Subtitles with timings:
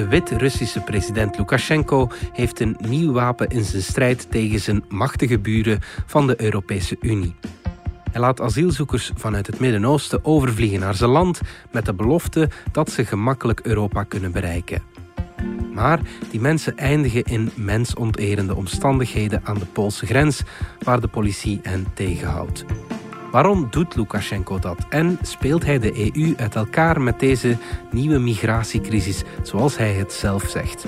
[0.00, 5.80] De Wit-Russische president Lukashenko heeft een nieuw wapen in zijn strijd tegen zijn machtige buren
[6.06, 7.34] van de Europese Unie.
[8.12, 11.40] Hij laat asielzoekers vanuit het Midden-Oosten overvliegen naar zijn land
[11.70, 14.82] met de belofte dat ze gemakkelijk Europa kunnen bereiken.
[15.74, 20.42] Maar die mensen eindigen in mensonterende omstandigheden aan de Poolse grens,
[20.82, 22.64] waar de politie hen tegenhoudt.
[23.30, 24.86] Waarom doet Lukashenko dat?
[24.88, 27.56] En speelt hij de EU uit elkaar met deze
[27.90, 30.86] nieuwe migratiecrisis, zoals hij het zelf zegt?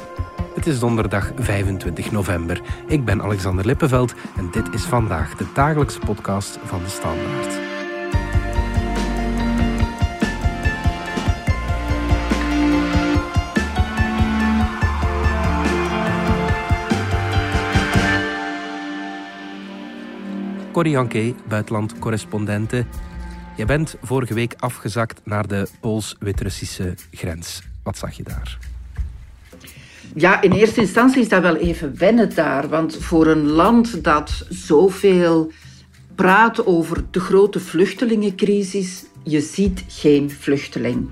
[0.54, 2.60] Het is donderdag 25 november.
[2.86, 7.61] Ik ben Alexander Lippenveld en dit is vandaag de dagelijkse podcast van de Standaard.
[20.72, 22.84] Corrie Janke, buitenlandcorrespondente.
[23.56, 27.62] Je bent vorige week afgezakt naar de Pools-Wit-Russische grens.
[27.82, 28.58] Wat zag je daar?
[30.14, 32.68] Ja, in eerste instantie is dat wel even wennen daar.
[32.68, 35.52] Want voor een land dat zoveel
[36.14, 41.08] praat over de grote vluchtelingencrisis, je ziet geen vluchteling.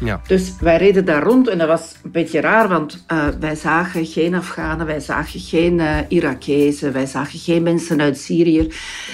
[0.00, 0.20] Ja.
[0.26, 4.06] Dus wij reden daar rond en dat was een beetje raar, want uh, wij zagen
[4.06, 8.68] geen Afghanen, wij zagen geen uh, Irakezen, wij zagen geen mensen uit Syrië.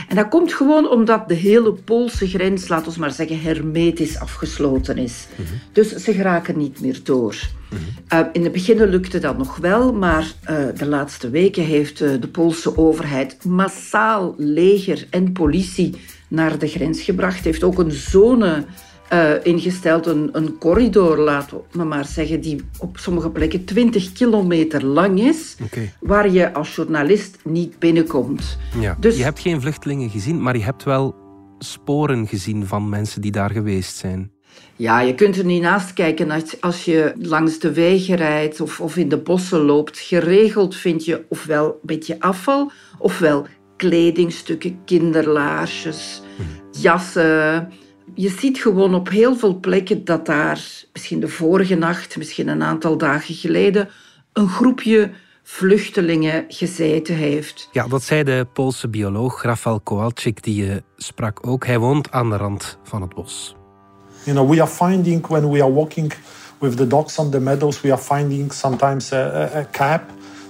[0.08, 4.98] En dat komt gewoon omdat de hele Poolse grens, laten we maar zeggen, hermetisch afgesloten
[4.98, 5.26] is.
[5.36, 5.58] Mm -hmm.
[5.72, 7.36] Dus ze geraken niet meer door.
[7.70, 8.18] Mm -hmm.
[8.18, 10.32] uh, in het begin lukte dat nog wel, maar
[10.76, 15.94] de laatste weken heeft de Poolse overheid massaal leger en politie
[16.28, 17.44] naar de grens gebracht.
[17.44, 18.64] Heeft ook een zone
[19.12, 24.84] uh, ingesteld, een, een corridor, laten we maar zeggen, die op sommige plekken 20 kilometer
[24.84, 25.92] lang is, okay.
[26.00, 28.58] waar je als journalist niet binnenkomt.
[28.80, 28.96] Ja.
[29.00, 31.14] Dus, je hebt geen vluchtelingen gezien, maar je hebt wel
[31.58, 34.30] sporen gezien van mensen die daar geweest zijn.
[34.76, 38.80] Ja, je kunt er niet naast kijken als, als je langs de wegen rijdt of,
[38.80, 39.98] of in de bossen loopt.
[39.98, 46.80] Geregeld vind je ofwel een beetje afval, ofwel kledingstukken, kinderlaarsjes, hm.
[46.80, 47.68] jassen
[48.14, 50.60] je ziet gewoon op heel veel plekken dat daar,
[50.92, 53.88] misschien de vorige nacht, misschien een aantal dagen geleden,
[54.32, 55.10] een groepje
[55.42, 57.68] vluchtelingen gezeten heeft.
[57.72, 61.66] Ja, dat zei de Poolse bioloog Rafał Kowalczyk, die je sprak ook.
[61.66, 63.56] Hij woont aan de rand van het bos.
[64.24, 66.12] You know, we are finding when we are walking
[66.58, 70.02] with the dogs on the meadows, we are finding sometimes a, a cap,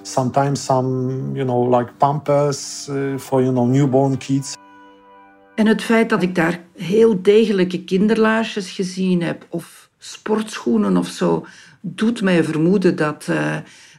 [0.03, 4.56] sometimes some, you know, like pampers uh, for, you know, newborn kids.
[5.60, 11.47] En het feit dat ik daar heel degelijke kinderlaarsjes gezien heb of sportschoenen of zo,
[11.81, 13.56] doet mij vermoeden dat uh,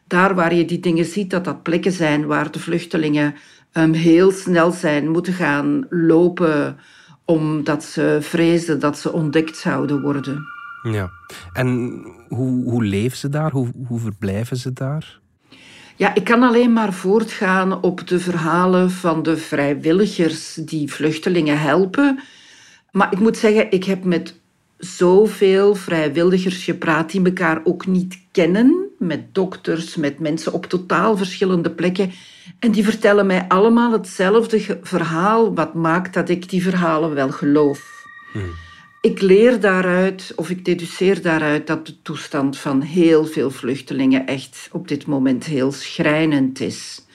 [0.08, 3.36] daar waar je die dingen ziet, dat dat plekken zijn waar de vluchtelingen
[3.74, 6.78] um, heel snel zijn moeten gaan lopen
[7.26, 10.44] omdat ze vrezen dat ze ontdekt zouden worden.
[10.92, 11.10] Ja,
[11.54, 13.52] en hoe, hoe leven ze daar?
[13.52, 15.20] Hoe, hoe verblijven ze daar?
[15.96, 22.20] Ja, ik kan alleen maar voortgaan op de verhalen van de vrijwilligers die vluchtelingen helpen.
[22.92, 24.40] Maar ik moet zeggen, ik heb met
[24.78, 28.90] zoveel vrijwilligers gepraat die elkaar ook niet kennen.
[28.98, 32.12] Met dokters, met mensen op totaal verschillende plekken.
[32.60, 38.06] En die vertellen mij allemaal hetzelfde verhaal, wat maakt dat ik die verhalen wel geloof.
[38.32, 38.52] Hmm.
[39.02, 44.70] Ik leer daaruit, of ik deduceer daaruit, dat de toestand van heel veel vluchtelingen echt
[44.72, 47.06] op dit moment heel schrijnend is.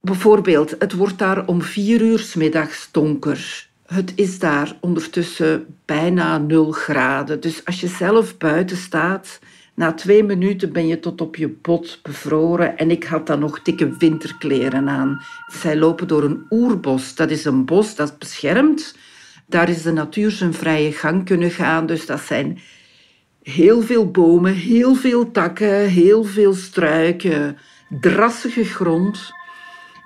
[0.00, 3.68] Bijvoorbeeld, het wordt daar om vier uur s middags donker.
[3.86, 7.40] Het is daar ondertussen bijna nul graden.
[7.40, 9.38] Dus als je zelf buiten staat,
[9.74, 13.62] na twee minuten ben je tot op je bot bevroren en ik had dan nog
[13.62, 15.22] dikke winterkleren aan.
[15.46, 17.14] Zij lopen door een oerbos.
[17.14, 18.94] Dat is een bos dat beschermd
[19.48, 21.86] daar is de natuur zijn vrije gang kunnen gaan.
[21.86, 22.58] Dus dat zijn
[23.42, 27.58] heel veel bomen, heel veel takken, heel veel struiken,
[28.00, 29.32] drassige grond.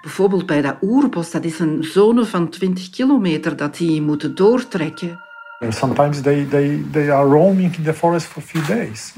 [0.03, 5.21] Bijvoorbeeld bij dat oerbos, dat is een zone van 20 kilometer dat die moeten doortrekken.
[5.69, 9.13] Sometimes they, they, they are roaming in the forest for a few days.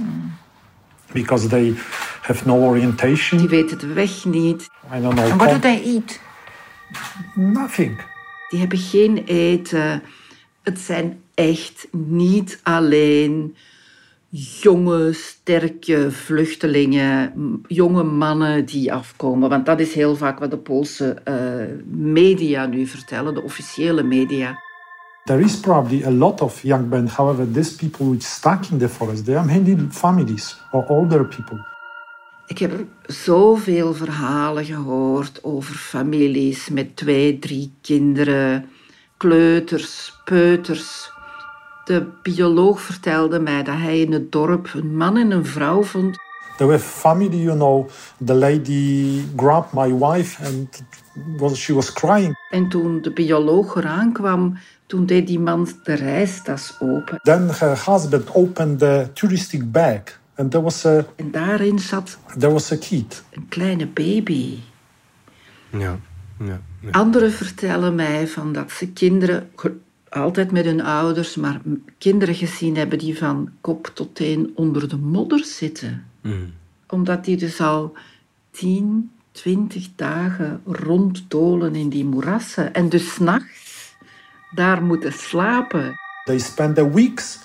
[1.12, 1.74] Because they
[2.20, 3.38] have no orientation.
[3.38, 4.68] Die weten de weg niet.
[4.96, 5.30] I don't know.
[5.30, 6.20] And what do they eat?
[7.34, 8.12] Nothing.
[8.54, 10.02] Die hebben geen eten.
[10.62, 13.56] Het zijn echt niet alleen
[14.60, 17.32] jonge, sterke vluchtelingen,
[17.66, 19.48] jonge mannen die afkomen.
[19.48, 21.34] Want dat is heel vaak wat de Poolse uh,
[21.96, 24.58] media nu vertellen, de officiële media.
[25.24, 27.08] There is probably a lot of young men.
[27.08, 31.73] However, these people which stuck in the forest, they are mainly families or older people.
[32.46, 32.72] Ik heb
[33.06, 38.68] zoveel verhalen gehoord over families met twee, drie kinderen,
[39.16, 41.10] kleuters, peuters.
[41.84, 46.22] De bioloog vertelde mij dat hij in het dorp een man en een vrouw vond
[46.56, 47.88] There were family, you know.
[48.24, 50.68] The lady grabbed my wife and
[51.38, 52.36] was, she was crying.
[52.50, 57.18] En toen de bioloog eraan kwam, toen deed die man de reistas open.
[57.22, 60.00] Then her husband opened the touristic bag
[60.34, 63.22] and there was a, En daarin zat there was a kid.
[63.32, 64.58] een kleine baby.
[65.70, 65.98] Ja,
[66.38, 66.90] ja, ja.
[66.90, 69.50] Anderen vertellen mij van dat ze kinderen,
[70.08, 71.60] altijd met hun ouders, maar
[71.98, 76.04] kinderen gezien hebben die van kop tot teen onder de modder zitten.
[76.22, 76.52] Mm.
[76.88, 77.96] Omdat die dus al
[78.50, 82.74] 10, 20 dagen ronddolen in die moerassen.
[82.74, 83.94] En dus s'nachts
[84.54, 85.94] daar moeten slapen.
[86.24, 87.38] They spend the weeks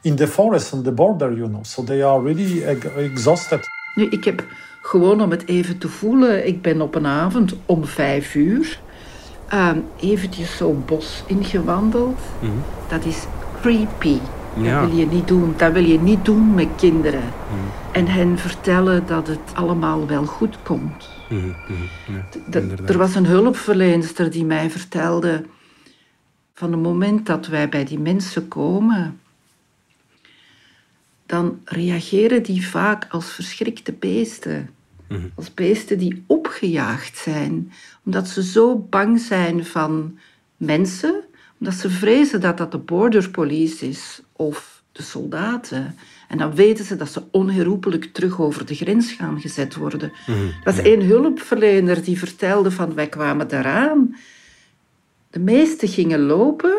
[0.00, 1.64] in the forest on the border, you know.
[1.64, 3.68] So they are really ex- exhausted.
[3.94, 4.44] Nu, ik heb
[4.80, 8.80] gewoon om het even te voelen, ik ben op een avond om vijf uur
[9.54, 9.70] uh,
[10.00, 12.20] eventjes zo'n bos ingewandeld.
[12.88, 13.24] Dat is
[13.60, 14.18] creepy.
[14.56, 14.80] Ja.
[14.80, 15.54] Dat wil je niet doen.
[15.56, 17.22] Dat wil je niet doen met kinderen.
[17.92, 21.08] En hen vertellen dat het allemaal wel goed komt.
[21.28, 22.18] Mhm, mhm,
[22.50, 25.44] ja, er was een hulpverlenster die mij vertelde
[26.54, 29.20] van het moment dat wij bij die mensen komen,
[31.30, 34.70] dan reageren die vaak als verschrikte beesten.
[35.34, 37.72] Als beesten die opgejaagd zijn,
[38.04, 40.18] omdat ze zo bang zijn van
[40.56, 41.24] mensen,
[41.58, 45.96] omdat ze vrezen dat dat de border police is of de soldaten.
[46.28, 50.12] En dan weten ze dat ze onherroepelijk terug over de grens gaan gezet worden.
[50.26, 54.16] Er was één hulpverlener die vertelde van wij kwamen daaraan.
[55.30, 56.74] De meesten gingen lopen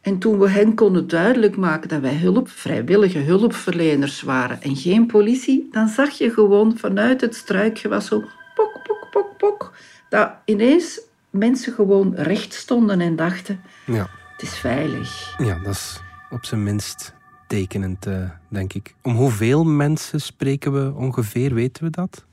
[0.00, 5.06] en toen we hen konden duidelijk maken dat wij hulp, vrijwillige hulpverleners waren en geen
[5.06, 8.20] politie, dan zag je gewoon vanuit het struikgewas zo
[8.54, 9.72] pok, pok, pok, pok,
[10.08, 11.00] dat ineens
[11.30, 14.08] mensen gewoon recht stonden en dachten, Ja.
[14.32, 15.34] het is veilig.
[15.38, 16.00] ja, dat is
[16.30, 17.14] op zijn minst
[17.46, 18.94] tekenend, eh, denk ik.
[19.02, 22.24] Om hoeveel mensen spreken we ongeveer, weten we dat?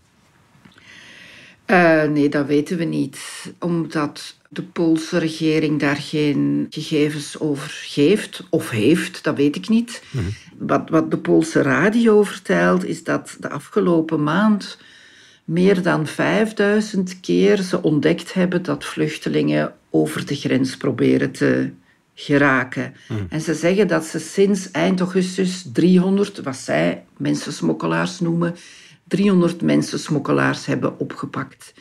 [1.66, 3.20] Eh, nee, dat weten we niet,
[3.60, 10.04] omdat de Poolse regering daar geen gegevens over geeft of heeft, dat weet ik niet.
[10.58, 14.78] Wat, wat de Poolse radio vertelt, is dat de afgelopen maand
[15.44, 21.72] meer dan 5000 keer ze ontdekt hebben dat vluchtelingen over de grens proberen te
[22.14, 22.94] geraken.
[23.30, 28.56] En ze zeggen dat ze sinds eind augustus 300, wat zij mensensmokkelaars noemen,
[29.04, 31.74] 300 mensensmokkelaars hebben opgepakt.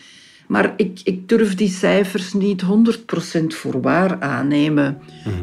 [0.47, 2.67] Maar ik, ik durf die cijfers niet 100%
[3.47, 4.99] voor waar aannemen,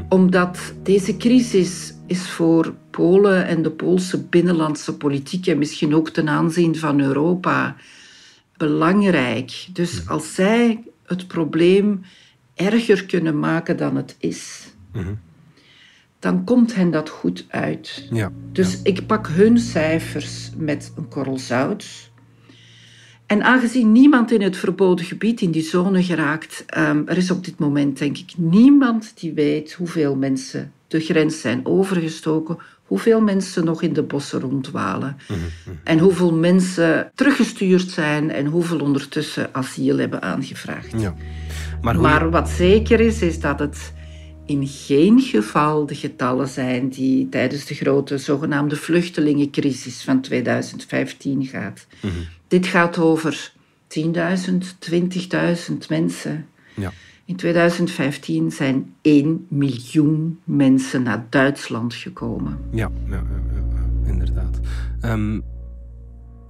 [0.10, 6.30] omdat deze crisis is voor Polen en de Poolse binnenlandse politiek en misschien ook ten
[6.30, 7.76] aanzien van Europa
[8.58, 9.68] belangrijk.
[9.74, 12.02] Dus als zij het probleem
[12.56, 14.74] erger kunnen maken dan het is,
[16.20, 18.08] dan komt hen dat goed uit.
[18.12, 18.32] Ja.
[18.52, 22.12] Dus ik pak hun cijfers met een korrel zout.
[23.34, 27.46] En aangezien niemand in het verboden gebied in die zone geraakt, ehm, er is op
[27.46, 33.66] dit moment denk ik niemand die weet hoeveel mensen de grens zijn overgestoken, hoeveel mensen
[33.66, 35.18] nog in de bossen rondwalen
[35.84, 41.02] en hoeveel mensen teruggestuurd zijn en hoeveel ondertussen asiel hebben aangevraagd.
[41.02, 41.16] ja.
[41.82, 43.94] Maar, hoe, Maar wat zeker is, is dat het
[44.46, 51.88] in geen geval de getallen zijn die tijdens de grote zogenaamde vluchtelingencrisis van 2015 gaat.
[52.48, 53.52] Dit gaat over
[53.88, 54.04] 10.000,
[54.92, 56.48] 20.000 mensen.
[56.76, 56.92] ja.
[57.26, 62.60] In 2015 zijn 1 miljoen mensen naar Duitsland gekomen.
[62.72, 63.22] Ja, ja, ja,
[63.54, 64.60] ja, ja, inderdaad.
[65.02, 65.40] Ehm,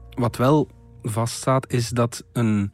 [0.10, 0.70] wat wel
[1.02, 2.72] vaststaat is dat een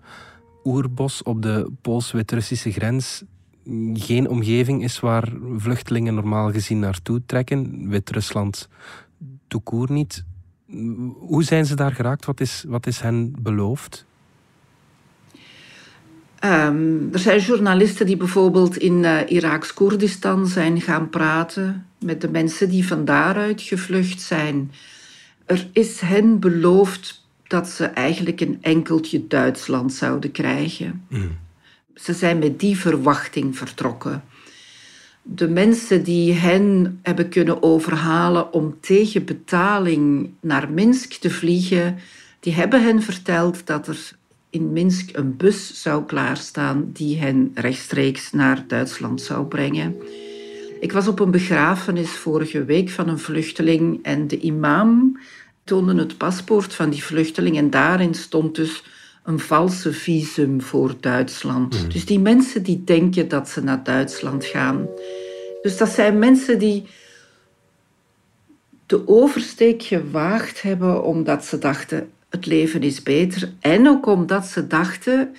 [0.63, 3.23] oerbos op de Pools-Wit-Russische grens
[3.93, 7.89] geen omgeving is waar vluchtelingen normaal gezien naartoe trekken.
[7.89, 8.69] Wit-Rusland
[9.47, 10.23] toekoer niet.
[11.19, 12.25] Hoe zijn ze daar geraakt?
[12.25, 14.05] Wat is, wat is hen beloofd?
[16.39, 22.29] Ehm, er zijn journalisten die bijvoorbeeld in eh Iraks Koerdistan zijn gaan praten met de
[22.29, 24.71] mensen die van daaruit gevlucht zijn.
[25.45, 31.05] Er is hen beloofd dat ze eigenlijk een enkeltje Duitsland zouden krijgen.
[32.01, 34.23] Ze zijn met die verwachting vertrokken.
[35.21, 41.97] De mensen die hen hebben kunnen overhalen om tegen betaling naar Minsk te vliegen,
[42.39, 44.11] die hebben hen verteld dat er
[44.49, 49.95] in Minsk een bus zou klaarstaan die hen rechtstreeks naar Duitsland zou brengen.
[50.79, 55.19] Ik was op een begrafenis vorige week van een vluchteling en de imam
[55.63, 58.83] toonde het paspoort van die vluchteling en daarin stond dus
[59.29, 61.91] een valse visum voor Duitsland.
[61.91, 64.87] Dus die mensen die denken dat ze naar Duitsland gaan.
[65.61, 66.85] Dus dat zijn mensen die
[68.85, 73.51] de oversteek gewaagd hebben omdat ze dachten het leven is beter.
[73.59, 75.35] En ook omdat ze dachten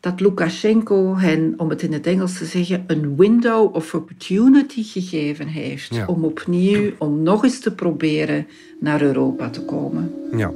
[0.00, 5.46] dat Lukashenko hen, om het in het Engels te zeggen, een window of opportunity gegeven
[5.46, 6.06] heeft.
[6.06, 8.46] Om opnieuw, om nog eens te proberen
[8.80, 10.12] naar Europa te komen.
[10.36, 10.52] Ja.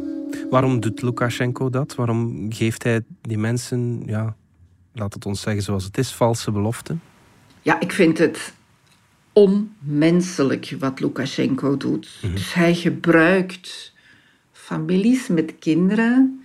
[0.51, 1.95] Waarom doet Lukashenko dat?
[1.95, 4.37] Waarom geeft hij die mensen, ja,
[4.93, 7.03] laat het ons zeggen zoals het is, valse beloften?
[7.63, 8.53] Ja, ik vind het
[9.33, 12.19] onmenselijk wat Lukashenko doet.
[12.23, 12.33] Mhm.
[12.33, 13.93] Dus hij gebruikt
[14.53, 16.45] families met kinderen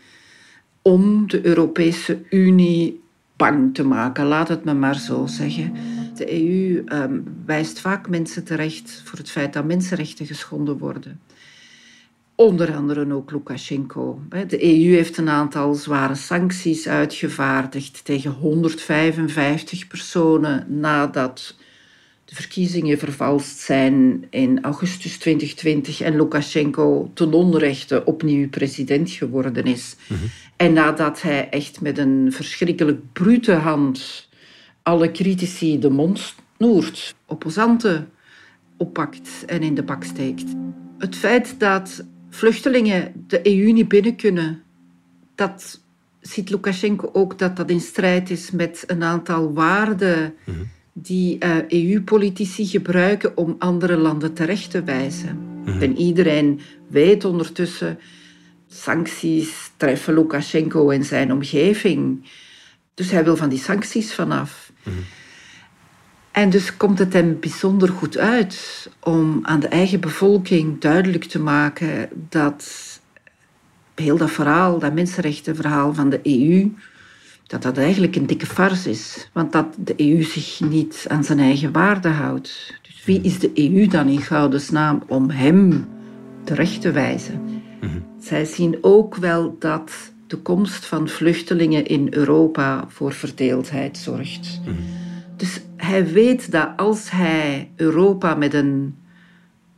[0.82, 3.02] om de Europese Unie
[3.36, 4.26] bang te maken.
[4.26, 5.74] Laat het me maar zo zeggen.
[6.16, 11.20] De EU ehm, wijst vaak mensen terecht voor het feit dat mensenrechten geschonden worden.
[12.40, 14.22] Onder andere ook Lukashenko.
[14.48, 21.56] De EU heeft een aantal zware sancties uitgevaardigd tegen 155 personen nadat
[22.26, 29.96] de verkiezingen vervalst zijn in augustus 2020 en Lukashenko ten onrechte opnieuw president geworden is.
[30.08, 30.20] Mhm.
[30.56, 34.30] En nadat hij echt met een verschrikkelijk brute hand
[34.84, 38.10] alle critici de mond snoert, opposanten
[38.78, 40.46] oppakt en in de bak steekt.
[40.98, 44.64] Het feit dat vluchtelingen de EU niet binnen kunnen,
[45.36, 45.80] dat
[46.22, 50.58] ziet Lukashenko ook dat dat in strijd is met een aantal waarden mhm.
[50.94, 55.62] die EU-politici eh, e gebruiken om andere landen terecht te wijzen.
[55.66, 55.82] Mhm.
[55.82, 58.00] En iedereen weet ondertussen,
[58.68, 62.30] sancties treffen Lukashenko en zijn omgeving.
[62.94, 64.72] Dus hij wil van die sancties vanaf.
[64.84, 64.96] Mhm.
[66.38, 71.40] En dus komt het hem bijzonder goed uit om aan de eigen bevolking duidelijk te
[71.40, 72.66] maken dat
[73.96, 76.72] heel dat verhaal, dat mensenrechtenverhaal van de EU,
[77.48, 79.30] dat dat eigenlijk een dikke farce is.
[79.34, 82.74] Want dat de EU zich niet aan zijn eigen waarde houdt.
[82.82, 85.88] Dus wie is de EU dan in naam om hem
[86.44, 87.62] terecht te wijzen?
[87.82, 88.00] Mhm.
[88.20, 89.92] Zij zien ook wel dat
[90.28, 94.60] de komst van vluchtelingen in Europa voor verdeeldheid zorgt.
[94.66, 95.07] Mhm.
[95.38, 98.96] Dus hij weet dat als hij Europa met een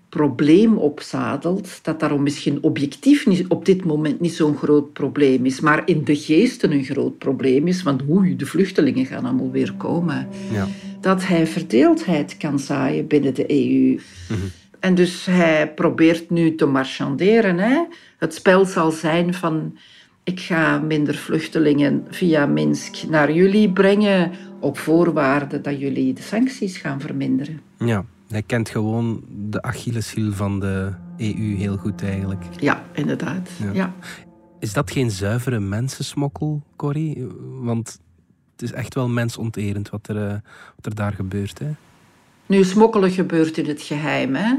[0.09, 5.59] probleem opzadelt, dat daarom misschien objectief niet, op dit moment niet zo'n groot probleem is,
[5.59, 9.73] maar in de geesten een groot probleem is, want hoe de vluchtelingen gaan allemaal weer
[9.77, 10.27] komen.
[10.51, 10.67] Ja.
[11.01, 13.99] Dat hij verdeeldheid kan zaaien binnen de EU.
[14.29, 14.39] Mhm.
[14.79, 17.57] En dus hij probeert nu te marchanderen.
[17.57, 17.83] Hè?
[18.17, 19.77] Het spel zal zijn van
[20.23, 26.77] ik ga minder vluchtelingen via Minsk naar jullie brengen op voorwaarde dat jullie de sancties
[26.77, 27.61] gaan verminderen.
[27.77, 32.43] Ja, hij kent gewoon de Achilleshiel van de EU heel goed eigenlijk.
[32.59, 33.49] Ja, inderdaad.
[33.73, 33.93] Ja.
[34.59, 37.27] Is dat geen zuivere mensensmokkel, Corrie?
[37.61, 37.99] Want
[38.51, 40.33] het is echt wel mensonterend wat er, eh,
[40.75, 41.59] wat er daar gebeurt.
[41.59, 41.69] Hè?
[42.45, 44.35] Nu, smokkelen gebeurt in het geheim.
[44.35, 44.53] Hè?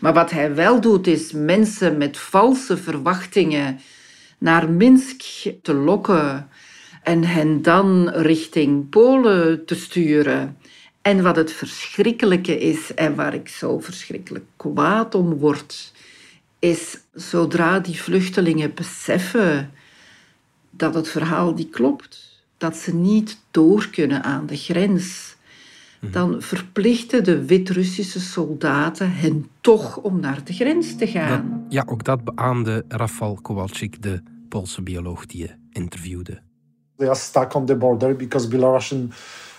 [0.00, 3.78] Maar wat hij wel doet, is mensen met valse verwachtingen
[4.38, 5.22] naar Minsk
[5.62, 6.48] te lokken
[7.04, 10.56] en hen dan richting Polen te sturen.
[11.02, 15.92] En wat het verschrikkelijke is en waar ik zo verschrikkelijk kwaad om word,
[16.58, 19.70] is zodra die vluchtelingen beseffen
[20.70, 25.36] dat het verhaal niet klopt, dat ze niet door kunnen aan de grens,
[26.00, 26.12] mhm.
[26.12, 31.66] dan verplichten de Wit-Russische soldaten hen toch om naar de grens te gaan.
[31.68, 36.40] ja, ook dat beaamde Rafal Kowalczyk, de Poolse bioloog die je interviewde.
[36.98, 39.12] They are stuck on the border because Belarusian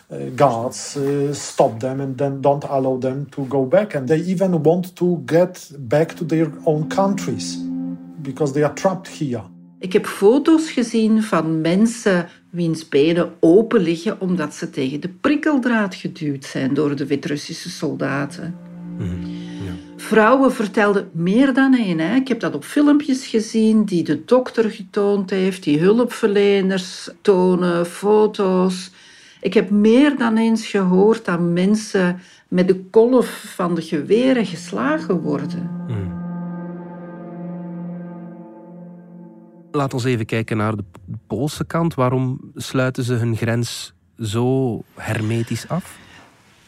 [0.10, 3.96] uh, guards uh, stop them and then don't allow them to go back.
[3.96, 7.58] And they even want to get back to their own countries
[8.22, 9.44] because they are trapped here.
[9.80, 15.96] Ik heb foto's gezien van mensen wiens benen open liggen omdat ze tegen de prikkeldraad
[15.96, 18.56] geduwd zijn door de Wit-Russische soldaten.
[18.98, 19.45] Mm
[19.98, 22.00] vrouwen vertelden meer dan één.
[22.00, 22.16] Hè.
[22.16, 28.92] Ik heb dat op filmpjes gezien die de dokter getoond heeft, die hulpverleners tonen, foto's.
[29.42, 35.20] Ik heb meer dan eens gehoord dat mensen met de kolf van de geweren geslagen
[35.22, 35.70] worden.
[35.88, 36.24] Hmm.
[39.72, 40.84] Laat ons even kijken naar de
[41.28, 41.94] Poolse kant.
[41.94, 45.98] Waarom sluiten ze hun grens zo hermetisch af?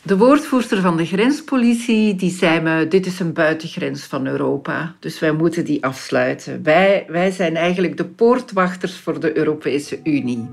[0.07, 5.19] De woordvoerder van de grenspolitie die zei me, dit is een buitengrens van Europa, dus
[5.19, 6.63] wij moeten die afsluiten.
[6.63, 10.49] Wij, wij zijn eigenlijk de poortwachters voor de Europese Unie.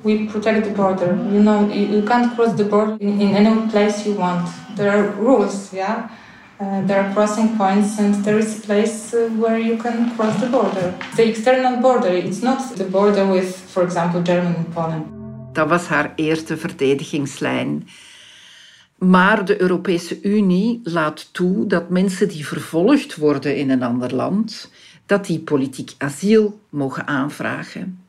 [0.00, 1.06] We protect the border.
[1.30, 4.48] You know, you can't cross the border in, in any place you want.
[4.76, 5.96] There are rules, yeah?
[6.60, 10.38] Uh, there are crossing points and there is a place uh, where you can cross
[10.40, 10.94] the border.
[11.16, 15.04] The external border, it's not the border with, for example, Germany and Poland.
[15.52, 17.86] Dat was haar eerste verdedigingslijn.
[19.00, 24.70] Maar de Europese Unie laat toe dat mensen die vervolgd worden in een ander land,
[25.06, 28.04] dat die politiek asiel mogen aanvragen.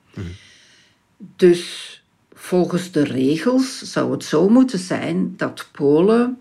[1.35, 6.37] Dus volgens de regels zou het zo moeten zijn dat Polen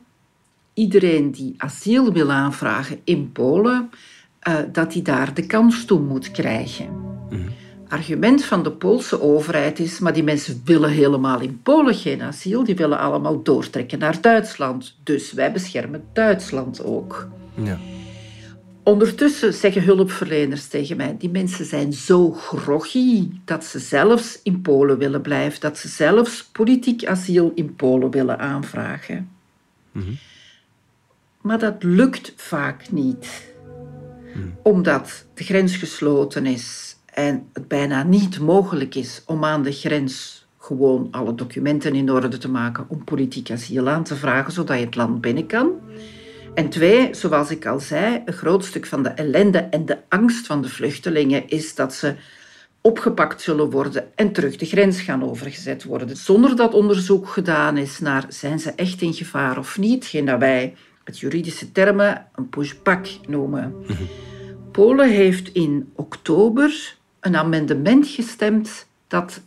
[0.75, 3.91] iedereen die asiel wil aanvragen in Polen,
[4.49, 6.89] uh, dat hij daar de kans toe moet krijgen.
[7.31, 7.60] Mm
[7.91, 12.65] Argument van de Poolse overheid is, maar die mensen willen helemaal in Polen geen asiel,
[12.65, 14.97] die willen allemaal doortrekken naar Duitsland.
[15.03, 17.29] Dus wij beschermen Duitsland ook.
[17.55, 17.79] Ja.
[18.83, 24.99] Ondertussen zeggen hulpverleners tegen mij, die mensen zijn zo groggy dat ze zelfs in Polen
[24.99, 29.31] willen blijven, dat ze zelfs politiek asiel in Polen willen aanvragen.
[29.93, 30.19] Mm
[31.41, 33.53] Maar dat lukt vaak niet,
[34.35, 34.55] mm.
[34.63, 36.90] omdat de grens gesloten is
[37.21, 42.39] en het bijna niet mogelijk is om aan de grens gewoon alle documenten in orde
[42.39, 45.71] te maken om politiek asiel aan te vragen, zodat je het land binnen kan.
[46.55, 50.47] En twee, zoals ik al zei, een groot stuk van de ellende en de angst
[50.47, 52.15] van de vluchtelingen is dat ze
[52.81, 56.17] opgepakt zullen worden en terug de grens gaan overgezet worden.
[56.17, 60.39] Zonder dat onderzoek gedaan is naar zijn ze echt in gevaar of niet, geen dat
[60.39, 60.75] wij
[61.05, 63.75] met juridische termen een pushback noemen.
[63.87, 64.03] Mhm.
[64.73, 69.41] Polen heeft in oktober een amendement gestemd dat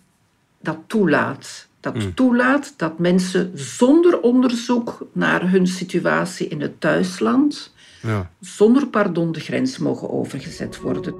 [0.59, 2.13] dat toelaat dat mm.
[2.13, 8.29] toelaat dat mensen zonder onderzoek naar hun situatie in het thuisland, ja.
[8.39, 11.13] zonder pardon de grens mogen overgezet worden.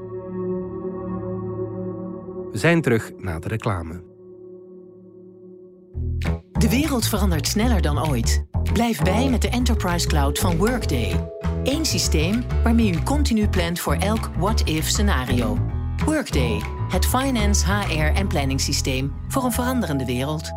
[2.51, 4.01] We zijn terug na de reclame.
[6.51, 8.45] De wereld verandert sneller dan ooit.
[8.74, 11.29] Blijf bij met de Enterprise Cloud van Workday.
[11.63, 15.73] Eén systeem waarmee u continu plant voor elk what-if scenario.
[16.05, 20.51] Workday, het finance, HR en planningssysteem voor een veranderende wereld.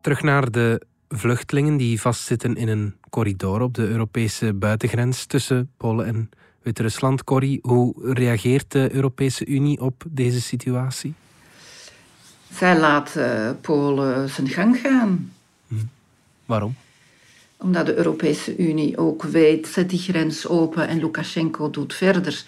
[0.00, 6.06] Terug naar de vluchtelingen die vastzitten in een corridor op de Europese buitengrens tussen Polen
[6.06, 6.30] en
[6.62, 7.24] Wit-Rusland.
[7.24, 11.14] Corrie, hoe reageert de Europese Unie op deze situatie?
[12.52, 15.32] Zij laat uh, Polen zijn gang gaan.
[15.68, 15.74] Hm.
[16.46, 16.74] Waarom?
[17.56, 22.44] Omdat de Europese Unie ook weet, zet die grens open en Lukashenko doet verder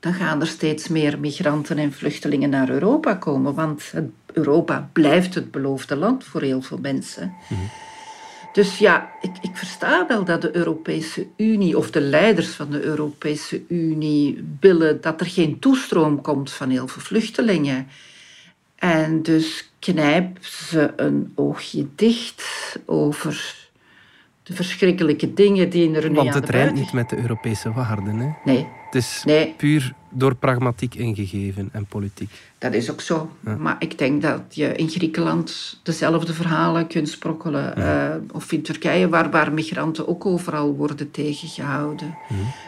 [0.00, 3.54] dan gaan er steeds meer migranten en vluchtelingen naar Europa komen.
[3.54, 3.92] Want
[4.32, 7.34] Europa blijft het beloofde land voor heel veel mensen.
[7.48, 7.60] Mhm.
[8.52, 12.82] Dus ja, ik, ik, versta wel dat de Europese Unie of de leiders van de
[12.82, 17.88] Europese Unie willen dat er geen toestroom komt van heel veel vluchtelingen.
[18.74, 23.56] En dus knijpen ze een oogje dicht over
[24.42, 28.18] de verschrikkelijke dingen die er nu Want het rijdt niet met de Europese waarden.
[28.18, 28.30] Hè?
[28.44, 28.66] Nee.
[28.90, 29.24] Het is
[29.56, 32.30] puur door pragmatiek ingegeven en politiek.
[32.58, 33.30] Dat is ook zo.
[33.58, 37.76] Maar ik denk dat je in Griekenland dezelfde verhalen kunt sprokkelen.
[37.76, 42.16] Eh, of in Turkije, waar, waar migranten ook overal worden tegengehouden.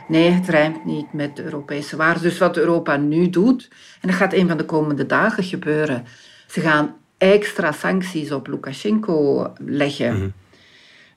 [0.09, 2.23] Nee, het rijmt niet met de Europese waarden.
[2.23, 3.69] Dus wat Europa nu doet,
[4.01, 6.05] en dat gaat een van de komende dagen gebeuren.
[6.47, 10.17] Ze gaan extra sancties op Lukashenko leggen.
[10.17, 10.29] Mhm.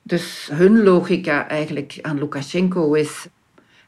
[0.02, 3.26] Dus hun logica eigenlijk aan Lukashenko is: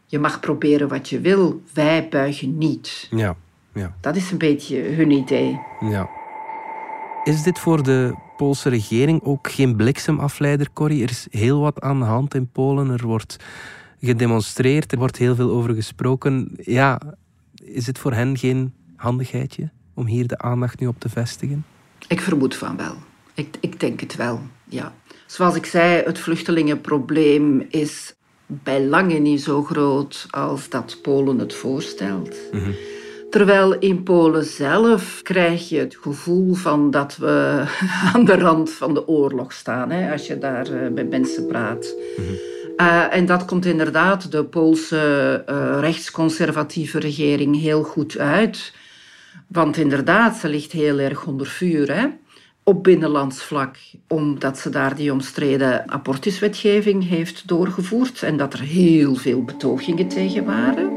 [0.07, 3.09] je mag proberen wat je wil, wij buigen niet.
[3.11, 3.37] Ja,
[3.73, 3.97] ja.
[4.01, 5.61] Dat is een beetje hun idee.
[5.81, 6.09] Ja.
[7.25, 11.03] Is dit voor de Poolse regering ook geen bliksemafleider, Corrie?
[11.03, 12.90] Er is heel wat aan de hand in Polen.
[12.90, 13.37] Er wordt
[14.01, 16.51] gedemonstreerd, er wordt heel veel over gesproken.
[16.57, 17.01] Ja,
[17.55, 21.64] is het voor hen geen handigheidje om hier de aandacht nu op te vestigen?
[22.09, 22.95] Ik vermoed van wel.
[23.35, 24.95] Ik, ik denk het wel, ja.
[25.27, 28.14] Zoals ik zei, het vluchtelingenprobleem is
[28.47, 32.37] bij lange niet zo groot als dat Polen het voorstelt.
[32.53, 32.71] Mhm.
[33.31, 37.65] Terwijl in Polen zelf krijg je het gevoel van dat we
[38.13, 41.95] aan de rand van de oorlog staan, hè, als je daar uh, met mensen praat.
[42.17, 42.27] Mhm.
[42.77, 48.73] Eh, en dat komt inderdaad de Poolse uh, rechtsconservatieve regering heel goed uit.
[49.47, 51.95] Want inderdaad, ze ligt heel erg onder vuur.
[51.95, 52.07] Hè?
[52.68, 53.76] Op binnenlands vlak,
[54.09, 60.44] omdat ze daar die omstreden abortuswetgeving heeft doorgevoerd en dat er heel veel betogingen tegen
[60.44, 60.90] waren.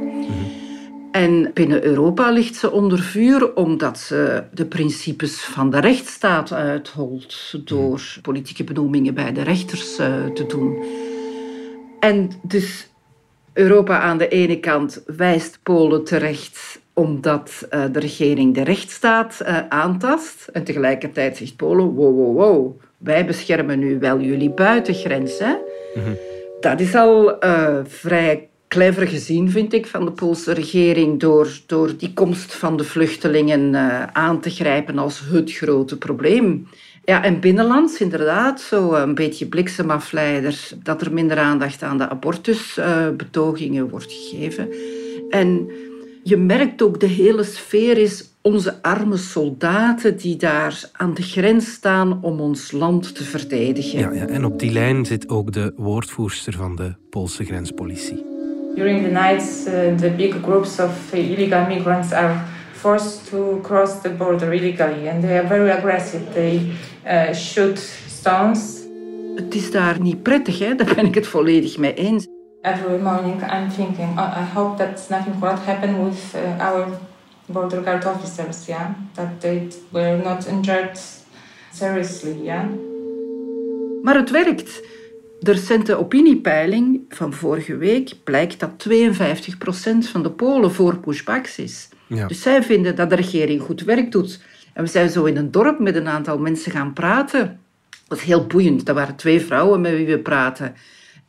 [1.11, 7.53] En binnen Europa ligt ze onder vuur omdat ze de principes van de rechtsstaat uitholt
[7.65, 10.83] door politieke benoemingen bij de rechters eh, te doen.
[11.99, 12.89] En dus
[13.53, 19.57] Europa aan de ene kant wijst Polen terecht omdat uh, de regering de rechtsstaat uh,
[19.69, 20.47] aantast.
[20.53, 25.57] En tegelijkertijd zegt Polen, wow, wow, wow, wij beschermen nu wel jullie buitengrenzen.
[25.95, 26.17] Mm
[26.59, 31.97] Dat is al uh, vrij clever gezien, vind ik, van de Poolse regering door, door
[31.97, 33.75] die komst van de vluchtelingen
[34.15, 36.67] aan te grijpen als het grote probleem.
[37.05, 43.89] Ja, en binnenlands inderdaad, zo een beetje bliksemafleider, dat er minder aandacht aan de abortusbetogingen
[43.89, 44.69] wordt gegeven.
[45.29, 45.69] En
[46.23, 51.71] je merkt ook, de hele sfeer is onze arme soldaten die daar aan de grens
[51.71, 53.99] staan om ons land te verdedigen.
[53.99, 58.23] Ja, ja, en op die lijn zit ook de woordvoerster van de Poolse grenspolitie.
[58.75, 62.35] During the nights, uh, the big groups of illegal migrants are
[62.71, 66.21] forced to cross the border illegally and they are very aggressive.
[66.33, 66.71] They
[67.05, 67.77] uh, shoot
[68.07, 68.77] stones.
[69.35, 70.75] Het is daar niet prettig, hè?
[70.75, 72.27] daar ben ik het volledig mee eens.
[72.61, 76.87] Every morning I'm thinking, oh, I hope that nothing will happen with uh, our
[77.45, 78.95] border guard officers, yeah?
[79.13, 80.99] That they were not injured
[81.71, 82.65] seriously, yeah?
[84.01, 84.81] Maar het werkt.
[85.39, 91.89] De recente opiniepeiling van vorige week blijkt dat 52% van de Polen voor pushbacks is.
[92.07, 92.27] Ja.
[92.27, 94.41] Dus zij vinden dat de regering goed werk doet.
[94.73, 97.59] En we zijn zo in een dorp met een aantal mensen gaan praten.
[97.89, 98.85] Dat was heel boeiend.
[98.85, 100.75] Dat waren twee vrouwen met wie we praten.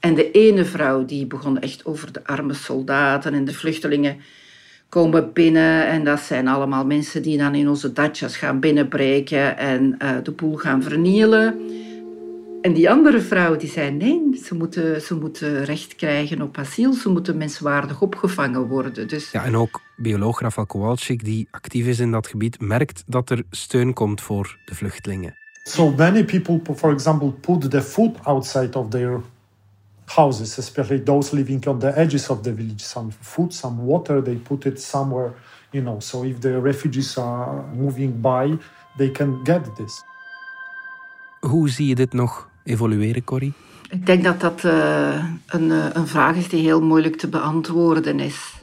[0.00, 4.16] En de ene vrouw die begon echt over de arme soldaten en de vluchtelingen
[4.88, 5.86] komen binnen.
[5.86, 10.30] En dat zijn allemaal mensen die dan in onze datjas gaan binnenbreken en uh, de
[10.30, 11.60] boel gaan vernielen.
[12.62, 16.92] En die andere vrouw die zei nee, ze moeten, ze moeten recht krijgen op asiel.
[16.92, 19.08] Ze moeten menswaardig opgevangen worden.
[19.08, 19.30] Dus...
[19.30, 23.42] Ja, en ook bioloog Rafał Kowalczyk, die actief is in dat gebied, merkt dat er
[23.50, 25.34] steun komt voor de vluchtelingen.
[25.62, 29.20] So many people, for example, put the food outside of their
[30.16, 32.82] houses, especially those living on the edges of the village.
[32.82, 35.32] Some food, some water, they put it somewhere,
[35.70, 36.00] you know.
[36.00, 38.58] So if the refugees are moving by,
[38.96, 40.02] they can get this.
[41.40, 43.52] Hoe zie je dit nog evolueren, Corrie?
[43.90, 48.20] Ik denk dat dat uh, een, uh, een vraag is die heel moeilijk te beantwoorden
[48.20, 48.54] is.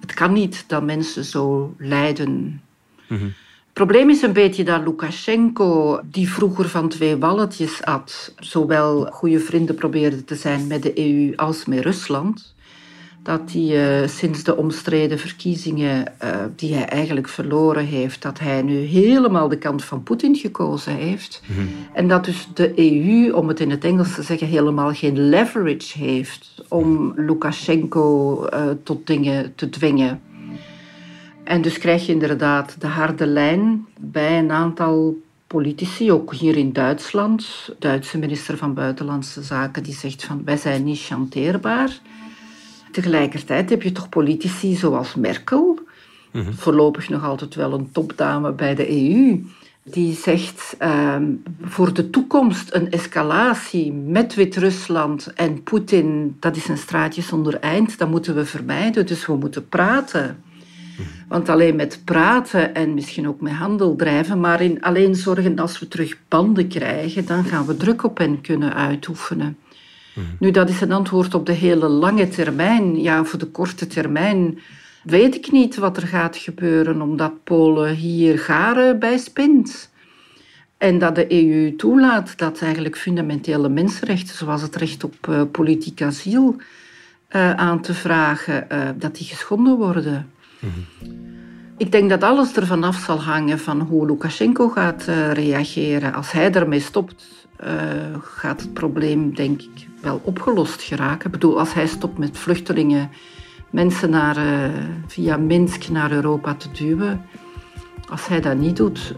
[0.00, 2.62] Het kan niet dat mensen zo lijden.
[3.08, 3.32] Mm -hmm.
[3.70, 9.38] Het probleem is een beetje dat Lukashenko, die vroeger van twee walletjes at, zowel goede
[9.40, 12.54] vrienden probeerde te zijn met de EU als met Rusland,
[13.22, 18.62] dat hij uh, sinds de omstreden verkiezingen uh, die hij eigenlijk verloren heeft, dat hij
[18.62, 21.42] nu helemaal de kant van Poetin gekozen heeft.
[21.46, 21.68] Mm -hmm.
[21.92, 25.98] En dat dus de EU, om het in het Engels te zeggen, helemaal geen leverage
[25.98, 30.20] heeft om Lukashenko uh, tot dingen te dwingen.
[31.50, 36.72] En dus krijg je inderdaad de harde lijn bij een aantal politici, ook hier in
[36.72, 37.64] Duitsland.
[37.66, 41.98] De Duitse minister van Buitenlandse Zaken die zegt van wij zijn niet chanteerbaar.
[42.92, 45.78] Tegelijkertijd heb je toch politici zoals Merkel,
[46.32, 46.52] mm -hmm.
[46.52, 49.44] voorlopig nog altijd wel een topdame bij de EU,
[49.82, 51.16] die zegt uh,
[51.62, 57.98] voor de toekomst een escalatie met Wit-Rusland en Poetin, dat is een straatje zonder eind,
[57.98, 60.42] dat moeten we vermijden, dus we moeten praten.
[61.30, 65.78] Want alleen met praten en misschien ook met handel drijven, maar in alleen zorgen als
[65.78, 69.58] we terug banden krijgen, dan gaan we druk op hen kunnen uitoefenen.
[70.14, 70.24] Mm.
[70.38, 73.00] Nu, dat is een antwoord op de hele lange termijn.
[73.00, 74.58] Ja, voor de korte termijn
[75.02, 79.90] weet ik niet wat er gaat gebeuren, omdat Polen hier garen bij spint.
[80.78, 86.02] En dat de EU toelaat dat eigenlijk fundamentele mensenrechten, zoals het recht op uh, politiek
[86.02, 86.56] asiel,
[87.30, 90.30] uh, aan te vragen, uh, dat die geschonden worden.
[91.76, 96.14] Ik denk dat alles ervan af zal hangen van hoe Lukashenko gaat uh, reageren.
[96.14, 97.68] Als hij ermee stopt, uh,
[98.20, 101.26] gaat het probleem denk ik wel opgelost geraken.
[101.26, 103.10] Ik bedoel, als hij stopt met vluchtelingen,
[103.70, 104.68] mensen naar, uh,
[105.06, 107.22] via Minsk naar Europa te duwen.
[108.08, 109.14] Als hij dat niet doet,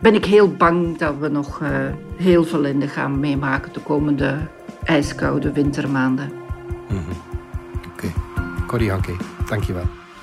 [0.00, 1.60] ben ik heel bang dat we nog
[2.16, 4.38] heel veel ellende gaan meemaken de komende
[4.84, 6.32] ijskoude wintermaanden.
[6.88, 7.14] Mm-hmm.
[7.92, 8.12] Oké, okay.
[8.66, 9.16] Corrie Hanke,
[9.48, 9.86] dankjewel.